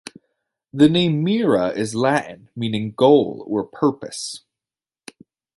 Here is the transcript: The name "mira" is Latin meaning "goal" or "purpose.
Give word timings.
The 0.73 0.89
name 0.89 1.23
"mira" 1.23 1.69
is 1.69 1.93
Latin 1.93 2.49
meaning 2.55 2.93
"goal" 2.93 3.43
or 3.47 3.63
"purpose. 3.63 4.39